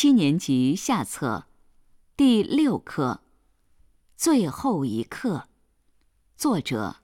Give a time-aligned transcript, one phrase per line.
[0.00, 1.48] 七年级下册，
[2.16, 3.22] 第六课
[4.16, 5.38] 《最后一课》，
[6.36, 6.98] 作者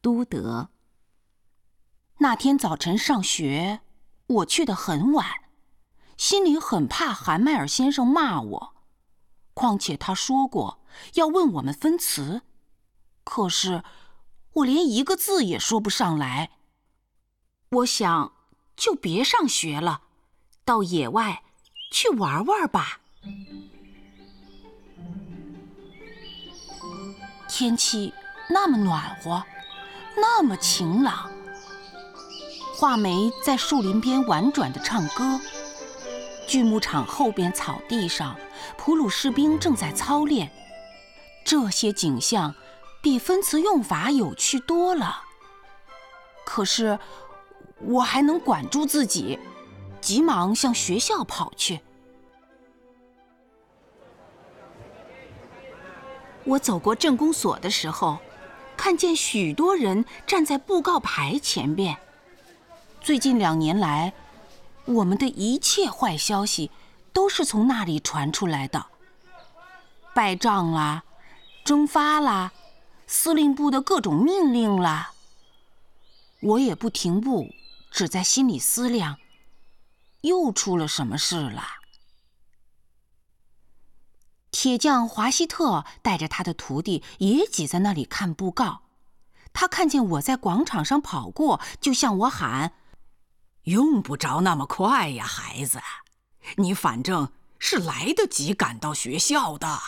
[0.00, 0.70] 都德。
[2.18, 3.82] 那天早晨上学，
[4.26, 5.24] 我去的很晚，
[6.16, 8.74] 心里很怕韩麦尔先生骂我。
[9.54, 10.80] 况且他说过
[11.14, 12.42] 要问我们分词，
[13.22, 13.84] 可是
[14.54, 16.58] 我连一个字也说不上来。
[17.68, 18.32] 我想
[18.74, 20.02] 就别上学了，
[20.64, 21.44] 到野外。
[21.90, 23.00] 去玩玩吧。
[27.48, 28.14] 天气
[28.48, 29.42] 那么暖和，
[30.16, 31.30] 那么晴朗。
[32.74, 35.38] 画眉在树林边婉转的唱歌。
[36.46, 38.36] 锯木厂后边草地上，
[38.78, 40.50] 普鲁士兵正在操练。
[41.44, 42.54] 这些景象
[43.02, 45.22] 比分词用法有趣多了。
[46.44, 46.98] 可是
[47.80, 49.38] 我还能管住自己。
[50.00, 51.80] 急忙向学校跑去。
[56.44, 58.18] 我走过镇公所的时候，
[58.76, 61.96] 看见许多人站在布告牌前边。
[63.00, 64.12] 最近两年来，
[64.86, 66.70] 我们的一切坏消息
[67.12, 68.86] 都是从那里传出来的：
[70.14, 71.04] 败仗啦，
[71.62, 72.52] 蒸发啦，
[73.06, 75.12] 司令部的各种命令啦。
[76.40, 77.50] 我也不停步，
[77.90, 79.18] 只在心里思量。
[80.22, 81.62] 又出了什么事了？
[84.50, 88.82] 铁匠华希特带着他的徒弟也挤在那里看布告。
[89.52, 92.74] 他看见我在广场上跑过，就向我喊
[93.64, 95.80] ：“用不着那么快呀，孩子，
[96.56, 99.78] 你反正是来得及赶到学校的。”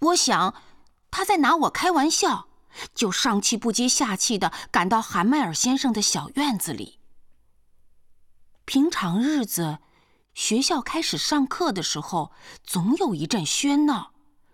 [0.00, 0.62] 我想
[1.10, 2.48] 他在拿我开玩笑，
[2.94, 6.98] 就上气不接下气的赶到韩麦尔先生的小院子里。
[8.64, 9.78] 平常日子，
[10.32, 14.12] 学校开始上课的时候，总有一阵喧闹，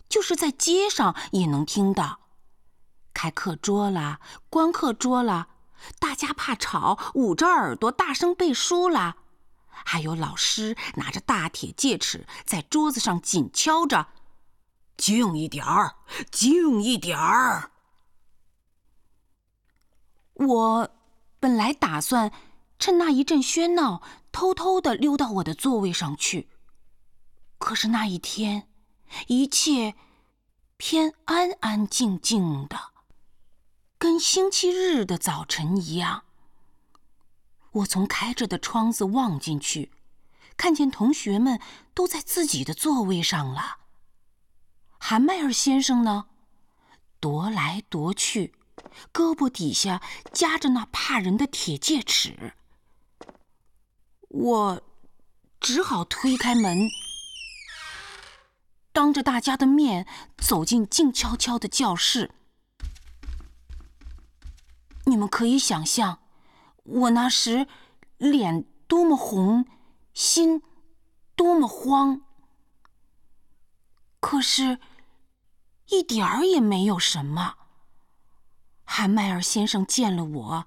[0.08, 2.18] 就是在街上也能听到。
[3.14, 5.48] 开课桌啦，关课桌啦，
[5.98, 9.16] 大家怕吵，捂着耳朵大声背书啦。
[9.68, 14.08] 还有老师拿着大铁戒尺在桌子上紧敲着
[14.98, 15.94] ：“静一点儿，
[16.30, 17.70] 静一点儿。”
[20.34, 20.90] 我
[21.38, 22.32] 本来打算。
[22.80, 24.02] 趁那一阵喧闹，
[24.32, 26.48] 偷偷的溜到我的座位上去。
[27.58, 28.68] 可是那一天，
[29.26, 29.94] 一切
[30.78, 32.92] 偏安安静静的，
[33.98, 36.24] 跟星期日的早晨一样。
[37.72, 39.92] 我从开着的窗子望进去，
[40.56, 41.60] 看见同学们
[41.92, 43.76] 都在自己的座位上了。
[44.98, 46.28] 韩麦尔先生呢，
[47.20, 48.54] 踱来踱去，
[49.12, 50.02] 胳膊底下
[50.32, 52.54] 夹着那怕人的铁戒尺。
[54.30, 54.82] 我
[55.58, 56.88] 只好推开门，
[58.92, 60.06] 当着大家的面
[60.38, 62.30] 走进静悄悄的教室。
[65.06, 66.20] 你们可以想象，
[66.84, 67.66] 我那时
[68.18, 69.66] 脸多么红，
[70.14, 70.62] 心
[71.34, 72.22] 多么慌。
[74.20, 74.78] 可是，
[75.88, 77.56] 一点儿也没有什么。
[78.84, 80.66] 韩麦尔先生见了我，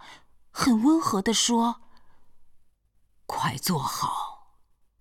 [0.51, 1.82] 很温和的说。
[3.35, 4.45] 快坐好，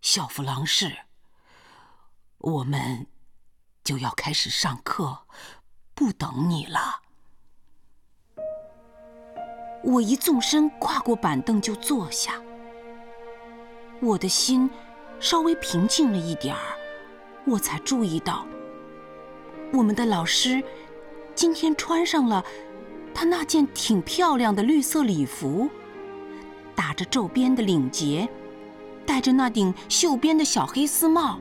[0.01, 0.91] 小弗朗士。
[2.39, 3.07] 我们
[3.85, 5.27] 就要开始上课，
[5.95, 7.03] 不等你了。
[9.85, 12.41] 我一纵身跨过板凳就坐下，
[14.01, 14.69] 我的心
[15.21, 16.79] 稍微平静了一点儿，
[17.47, 18.47] 我才注意到，
[19.75, 20.65] 我们的老师
[21.35, 22.43] 今天穿上了
[23.15, 25.71] 他那件挺漂亮的绿色礼服。
[26.75, 28.29] 打着皱边的领结，
[29.07, 31.39] 戴着那顶绣边的小黑丝帽。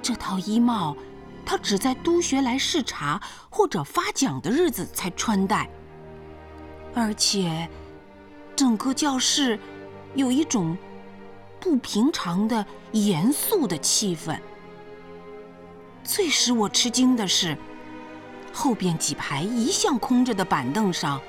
[0.00, 0.96] 这套衣帽，
[1.44, 5.68] 他只在督学来视察或者发奖的日子才穿戴。
[6.94, 7.68] 而且，
[8.54, 9.58] 整个教室
[10.14, 10.76] 有一种
[11.58, 14.38] 不平常的严肃的气氛。
[16.04, 17.56] 最使我吃惊的是，
[18.52, 21.20] 后边几排一向空着的板凳上，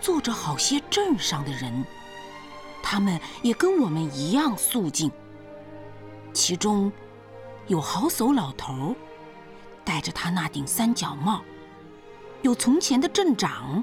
[0.00, 1.84] 坐着好些镇上的人。
[2.82, 5.10] 他们也跟我们一样肃静。
[6.32, 6.92] 其中，
[7.66, 8.94] 有好叟老头，
[9.84, 11.40] 戴着他那顶三角帽；
[12.42, 13.82] 有从前的镇长，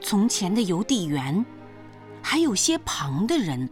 [0.00, 1.44] 从前的邮递员，
[2.22, 3.68] 还有些旁的人，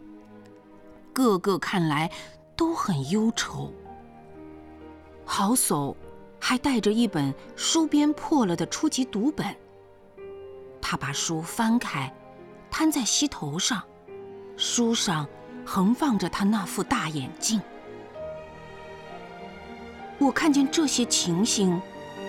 [1.13, 2.11] 个个看来
[2.55, 3.73] 都很忧愁。
[5.25, 5.95] 好叟
[6.39, 9.55] 还带着一本书边破了的初级读本，
[10.81, 12.13] 他把书翻开，
[12.71, 13.81] 摊在膝头上。
[14.59, 15.25] 书上
[15.65, 17.61] 横放着他那副大眼镜。
[20.17, 21.81] 我看见这些情形，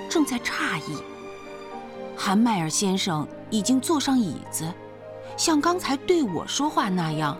[0.09, 0.97] 正在诧异。
[2.17, 4.73] 韩麦尔先生已经坐上椅子，
[5.37, 7.37] 像刚才对我说话那样，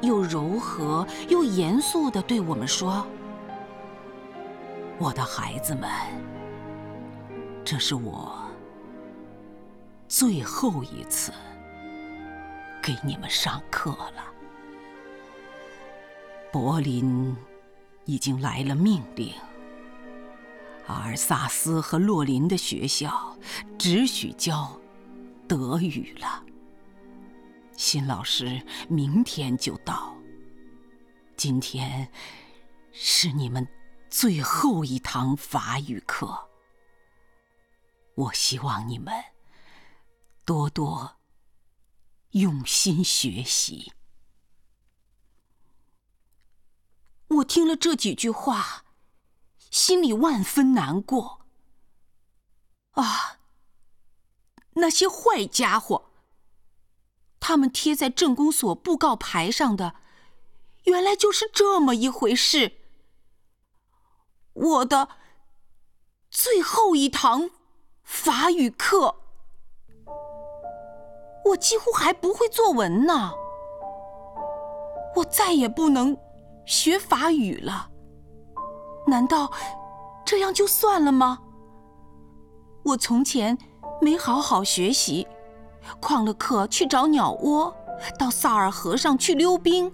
[0.00, 3.06] 又柔和又严肃地对我们说
[4.96, 5.90] ：“我的孩子们，
[7.62, 8.32] 这是我
[10.08, 11.30] 最后一次
[12.82, 14.24] 给你们上课了。
[16.52, 17.36] 柏林
[18.04, 19.32] 已经来了命令。”
[20.86, 23.36] 阿尔萨斯和洛林的学校
[23.78, 24.80] 只许教
[25.46, 26.44] 德语了。
[27.76, 30.14] 新老师明天就到。
[31.36, 32.10] 今天
[32.92, 33.66] 是你们
[34.10, 36.50] 最后一堂法语课。
[38.14, 39.14] 我希望你们
[40.44, 41.16] 多多
[42.30, 43.92] 用心学习。
[47.28, 48.84] 我听了这几句话。
[49.70, 51.46] 心里万分难过。
[52.90, 53.38] 啊，
[54.72, 56.10] 那些坏家伙！
[57.38, 59.94] 他们贴在镇公所布告牌上的，
[60.86, 62.78] 原来就是这么一回事。
[64.54, 65.20] 我的
[66.28, 67.50] 最后一堂
[68.02, 69.19] 法语课，
[71.50, 73.32] 我几乎还不会作文呢。
[75.16, 76.16] 我再也不能
[76.64, 77.88] 学法语了。
[79.06, 79.50] 难道
[80.24, 81.40] 这样就算了吗？
[82.84, 83.58] 我从前
[84.00, 85.26] 没好好学习，
[86.00, 87.74] 旷了课去找鸟窝，
[88.18, 89.92] 到萨尔河上去溜冰。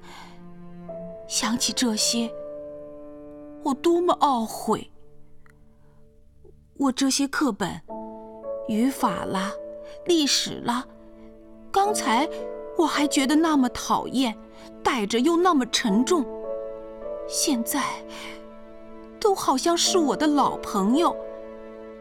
[1.26, 2.30] 想起这些，
[3.64, 4.92] 我多么懊悔！
[6.78, 7.80] 我这些课本，
[8.68, 9.50] 语法啦，
[10.04, 10.86] 历史啦，
[11.76, 12.26] 刚才
[12.78, 14.34] 我还觉得那么讨厌，
[14.82, 16.24] 带着又那么沉重，
[17.28, 17.84] 现在。
[19.20, 21.14] 都好像是我的老朋友，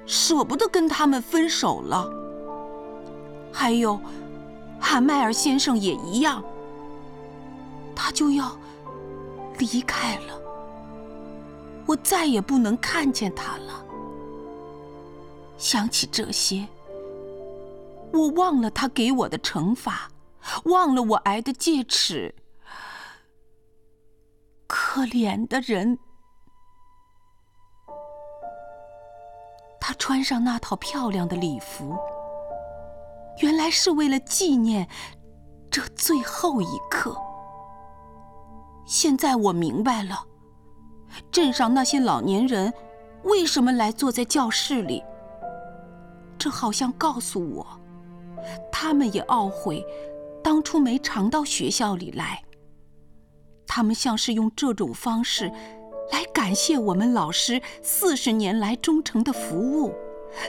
[0.05, 2.09] 舍不得跟他们分手了。
[3.51, 3.99] 还有，
[4.79, 6.41] 韩麦尔先生也一样，
[7.93, 8.57] 他就要
[9.57, 10.39] 离开了，
[11.85, 13.83] 我再也不能看见他了。
[15.57, 16.65] 想起这些，
[18.13, 20.09] 我忘了他给我的惩罚，
[20.65, 22.33] 忘了我挨的戒尺。
[24.67, 25.97] 可怜的人。
[29.79, 31.95] 他穿上那套漂亮的礼服，
[33.41, 34.89] 原来是为了纪念
[35.69, 37.15] 这最后一刻。
[38.87, 40.25] 现在我明白了，
[41.31, 42.73] 镇上那些老年人
[43.23, 45.03] 为什么来坐在教室里。
[46.39, 47.67] 这好像告诉我，
[48.77, 49.85] 他们也懊悔
[50.43, 52.43] 当初没常到学校里来。
[53.65, 55.49] 他们像是用这种方式。
[56.11, 59.95] 来感谢我们老师四十年来忠诚的服务，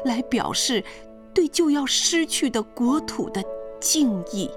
[0.04, 0.84] 来表示
[1.32, 3.42] 对就要失去的国土的
[3.80, 4.50] 敬意。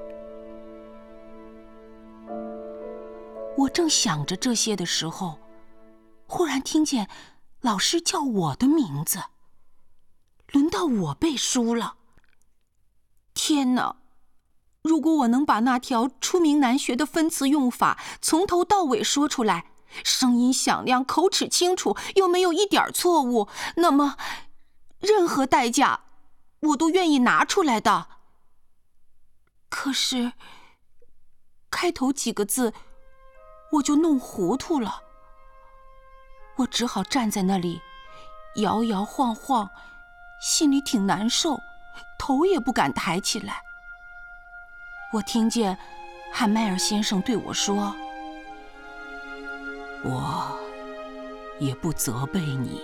[3.56, 5.38] 我正想着这些的时候，
[6.28, 7.08] 忽然听见
[7.62, 9.20] 老师叫我的名字，
[10.52, 11.99] 轮到我背书了。
[13.50, 13.96] 天哪！
[14.84, 19.72] 如果我能把那条出名难学的分词用法从头到尾说出来。
[20.04, 23.50] 声音响亮，口齿清楚，又没有一点错误。
[23.78, 24.18] 那么，
[25.00, 26.02] 任何代价，
[26.60, 28.06] 我都愿意拿出来的。
[29.68, 30.34] 可是，
[31.72, 32.72] 开头几个字，
[33.72, 35.02] 我就弄糊涂了。
[36.58, 37.82] 我只好站在那里，
[38.58, 39.68] 摇摇晃晃，
[40.40, 41.60] 心里挺难受，
[42.18, 43.62] 头也不敢抬起来。
[45.12, 45.78] 我听见
[46.32, 47.96] 汉迈尔先生对我说。
[50.04, 50.58] 我
[51.60, 52.82] 也不责备你，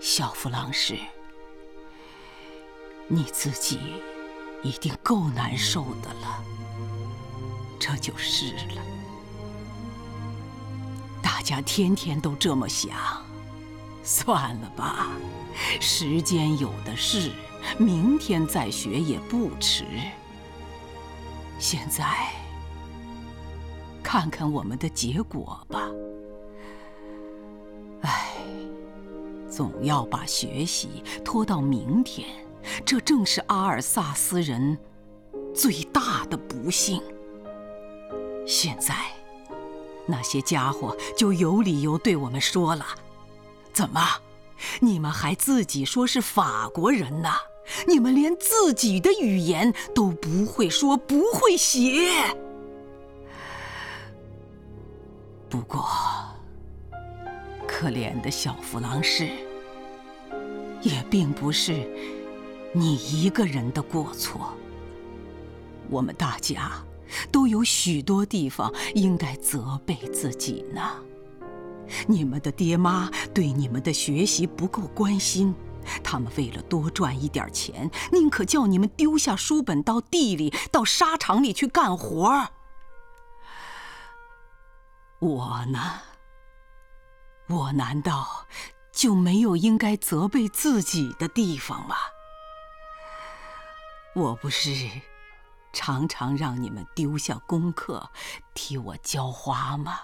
[0.00, 0.98] 小弗朗士，
[3.06, 4.02] 你自己
[4.62, 6.42] 一定够难受的了，
[7.78, 8.82] 这就是了。
[11.22, 12.90] 大家天天都这么想，
[14.02, 15.08] 算了吧，
[15.80, 17.30] 时间有的是，
[17.78, 19.84] 明天再学也不迟。
[21.58, 22.04] 现在。
[24.02, 25.88] 看看我们的结果吧。
[28.02, 28.32] 唉，
[29.50, 32.28] 总要把学习拖到明天，
[32.84, 34.78] 这正是阿尔萨斯人
[35.54, 37.02] 最大的不幸。
[38.46, 38.94] 现在，
[40.06, 42.84] 那些家伙就有理由对我们说了
[43.72, 44.00] ：“怎么，
[44.80, 47.30] 你们还自己说是法国人呢？
[47.86, 52.12] 你们连自己的语言都不会说，不会写。”
[55.48, 55.86] 不过，
[57.66, 59.28] 可怜的小弗朗士，
[60.82, 61.88] 也并不是
[62.72, 64.52] 你一个人的过错。
[65.88, 66.84] 我们大家
[67.30, 70.80] 都有许多地方应该责备自己呢。
[72.08, 75.54] 你们的爹妈对你们的学习不够关心，
[76.02, 82.48] 他们为了多赚一点钱，宁可叫你们丢下书本到地里、到沙场里去干活儿。
[85.20, 86.00] 我呢？
[87.48, 88.46] 我难道
[88.92, 91.96] 就没有应该责备自己的地方吗？
[94.14, 94.88] 我不是
[95.72, 98.10] 常常让你们丢下功课
[98.54, 99.98] 替我浇花吗？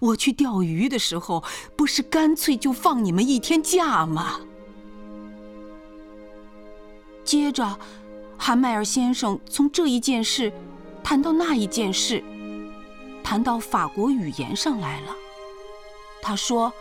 [0.00, 1.44] 我去钓鱼的时候，
[1.76, 4.40] 不是干脆就放你们一天假吗？
[7.24, 7.78] 接着，
[8.36, 10.52] 韩麦尔先生从这一件事
[11.02, 12.22] 谈到那一件事，
[13.22, 15.14] 谈到法国语言上来了。
[16.22, 16.72] 他说：“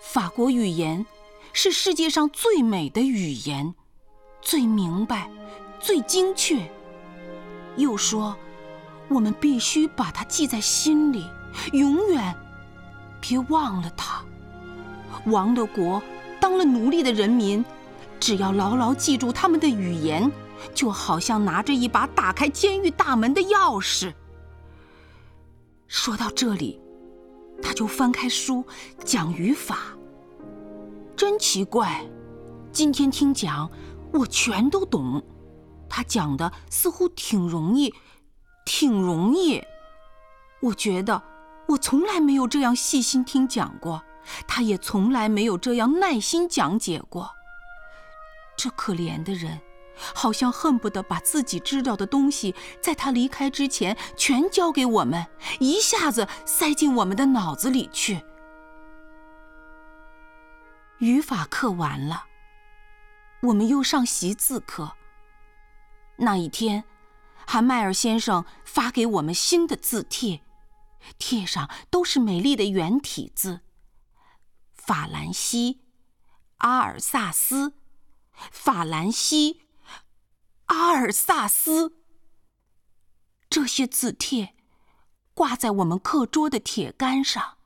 [0.00, 1.04] 法国语言
[1.52, 3.74] 是世界上最美的语言，
[4.40, 5.30] 最明白，
[5.78, 6.58] 最精确。”
[7.76, 8.34] 又说
[9.08, 11.26] ：“我们必须把它记在心里。”
[11.72, 12.34] 永远
[13.18, 14.22] 别忘了他。
[15.26, 16.02] 亡了国、
[16.38, 17.64] 当了奴隶的人民，
[18.20, 20.30] 只要牢牢记住他们的语言，
[20.74, 24.12] 就好像拿着一把打开监狱大门的钥匙。
[25.86, 26.80] 说到这里，
[27.62, 28.64] 他就翻开书
[29.04, 29.78] 讲语法。
[31.16, 32.04] 真奇怪，
[32.72, 33.70] 今天听讲，
[34.12, 35.22] 我全都懂。
[35.88, 37.94] 他讲的似乎挺容易，
[38.64, 39.62] 挺容易。
[40.60, 41.22] 我觉得。
[41.68, 44.00] 我从来没有这样细心听讲过，
[44.46, 47.28] 他也从来没有这样耐心讲解过。
[48.56, 49.60] 这可怜的人，
[49.96, 55.26] 好像恨不得把自己知道的东西，在他离开之前全交给我们，
[55.60, 58.22] 一下子塞进我们的脑子里去。
[60.98, 62.24] 语法课完了，
[63.42, 64.92] 我们又上习字课。
[66.16, 66.84] 那一天，
[67.46, 70.40] 韩麦尔先生发给我们新的字帖。
[71.18, 73.60] 帖上都是美丽的圆体字：
[74.74, 75.82] 法兰西、
[76.56, 77.74] 阿尔萨斯、
[78.50, 79.62] 法兰西、
[80.66, 81.98] 阿尔萨斯。
[83.48, 84.54] 这些字帖
[85.32, 87.58] 挂在我们课桌的铁杆上，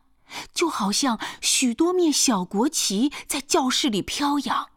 [0.52, 4.70] 就好像许多面小国旗在教室里飘扬。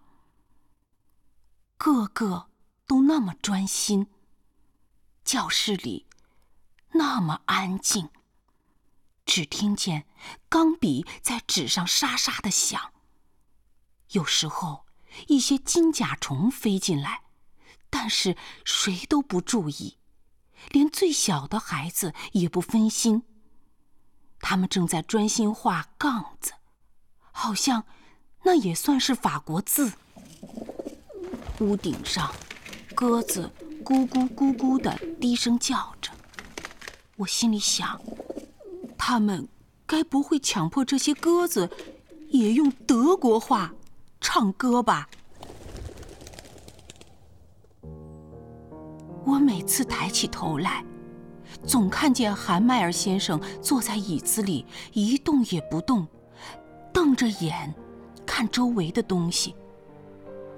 [1.77, 2.49] 个个
[2.87, 4.07] 都那么专心，
[5.25, 6.07] 教室里
[6.93, 8.09] 那么安静。
[9.25, 10.05] 只听见
[10.49, 12.93] 钢笔在纸上沙沙的响。
[14.11, 14.82] 有时候，
[15.27, 17.23] 一些金甲虫飞进来，
[17.89, 19.97] 但是谁都不注意，
[20.69, 23.23] 连最小的孩子也不分心。
[24.39, 26.53] 他们正在专心画杠子，
[27.31, 27.85] 好像
[28.43, 29.93] 那也算是法国字。
[31.59, 32.33] 屋顶上，
[32.93, 33.49] 鸽子
[33.85, 36.11] 咕咕咕咕的低声叫着。
[37.15, 38.01] 我心里想。
[38.97, 39.47] 他们
[39.85, 41.69] 该不会强迫这些鸽子
[42.29, 43.73] 也用德国话
[44.23, 45.07] 唱歌吧？
[49.25, 50.83] 我每次抬起头来，
[51.67, 56.07] 总看见韩麦尔先生坐在椅子里一动也不动，
[56.93, 57.71] 瞪着眼
[58.25, 59.53] 看周围的东西，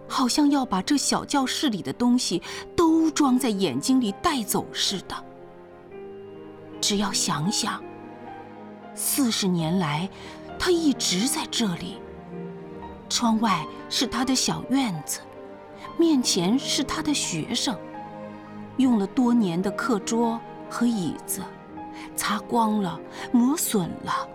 [0.07, 2.41] 好像要把这小教室里的东西
[2.77, 5.15] 都装在眼睛里带走似的。
[6.79, 7.83] 只要想想。
[8.93, 10.09] 四十年来，
[10.57, 11.97] 他一直在这里。
[13.09, 15.19] 窗外是他的小院子，
[15.97, 17.77] 面前是他的学生。
[18.77, 21.41] 用了多年的课桌和椅子，
[22.15, 22.99] 擦光了，
[23.31, 24.27] 磨损了。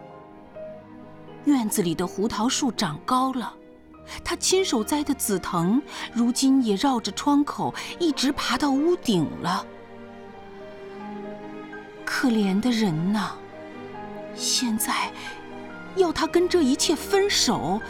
[1.44, 3.52] 院子里的胡桃树长高了，
[4.24, 9.66] 他亲手栽的紫藤，如今也绕着窗口一直爬到屋顶了。
[12.04, 13.32] 可怜的人呐！
[14.34, 15.10] 现在，
[15.96, 17.80] 要他跟这一切分手，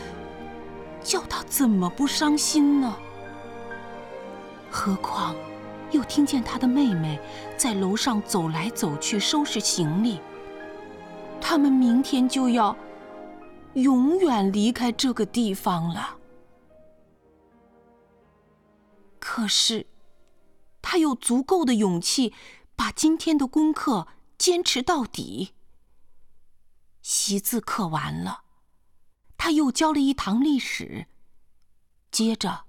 [1.02, 2.97] 叫他怎么不伤心呢？
[4.71, 5.35] 何况，
[5.90, 7.19] 又听见他的妹妹
[7.57, 10.21] 在楼上走来走去收拾行李。
[11.40, 12.76] 他们明天就要
[13.75, 16.16] 永远离开这个地方了。
[19.19, 19.87] 可是，
[20.83, 22.33] 他有足够的勇气，
[22.76, 24.07] 把今天的功课
[24.38, 25.54] 坚持到底。
[27.02, 28.42] 习字课完了，
[29.42, 31.06] 他又教了一堂历史，
[32.12, 32.64] 接着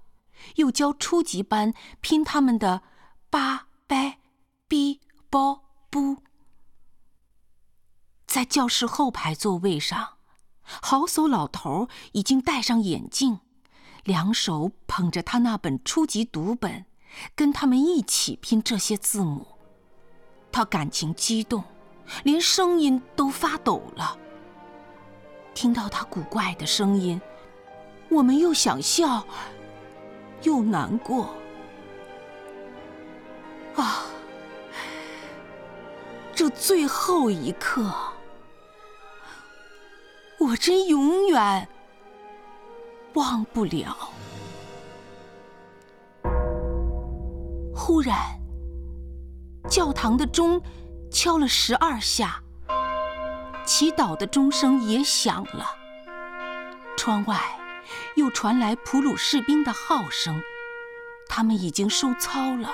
[0.54, 2.80] 又教初级班拼他们的
[3.28, 4.20] 八、掰、
[4.66, 6.22] 逼、包、不。
[8.26, 10.16] 在教室后排座位上，
[10.62, 13.40] 好叟老头已经戴上眼镜，
[14.04, 16.86] 两手捧着他那本初级读本，
[17.34, 19.58] 跟他们一起拼这些字母。
[20.50, 21.62] 他感情激动，
[22.24, 24.16] 连声音都发抖了。
[25.54, 27.20] 听到他古怪的声音，
[28.10, 29.24] 我们又想笑，
[30.42, 31.34] 又难过。
[33.76, 34.04] 啊，
[36.34, 37.92] 这最后一刻，
[40.38, 41.68] 我真永远
[43.14, 43.96] 忘不了。
[47.74, 48.16] 忽然，
[49.68, 50.60] 教堂的钟
[51.10, 52.42] 敲了十二下。
[53.64, 55.76] 祈祷的钟声也响了，
[56.96, 57.58] 窗外
[58.16, 60.42] 又传来普鲁士兵的号声，
[61.28, 62.72] 他们已经收操了。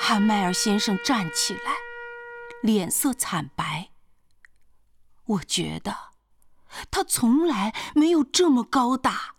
[0.00, 1.72] 汉迈尔先生站起来，
[2.62, 3.90] 脸色惨白。
[5.24, 5.94] 我觉得
[6.90, 9.34] 他从来没有这么高大。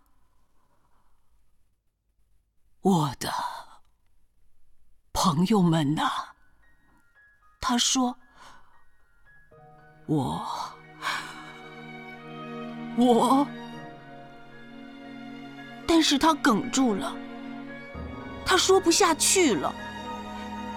[2.81, 3.31] 我的
[5.13, 6.09] 朋友们呐，
[7.59, 8.20] 他说。
[10.11, 10.45] 我，
[12.97, 13.47] 我，
[15.87, 17.15] 但是他哽住了，
[18.45, 19.73] 他说不下去了，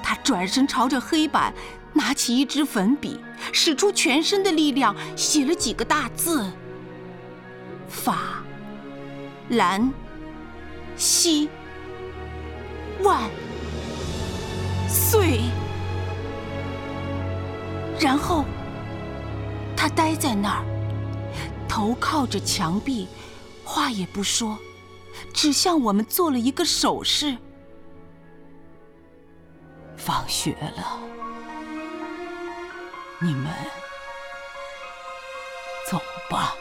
[0.05, 1.53] 他转身朝着黑板，
[1.93, 3.19] 拿起一支粉笔，
[3.53, 6.49] 使出全身的力量，写了几个大字：
[7.89, 8.41] 法
[9.49, 9.93] 兰
[10.95, 11.49] 西
[13.03, 13.21] 万
[14.87, 15.41] 岁，
[17.99, 18.45] 然后。
[19.85, 20.65] 他呆在那儿，
[21.69, 23.07] 头靠着墙壁，
[23.67, 24.59] 话也不说，
[25.35, 27.37] 只向我们做了一个手势。
[29.95, 30.99] 放学了，
[33.21, 33.53] 你们
[35.91, 36.01] 走
[36.31, 36.55] 吧。